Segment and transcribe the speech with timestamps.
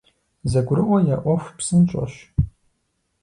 [0.51, 2.13] ЗэгурыӀуэ я Ӏуэху псынщӀэщ.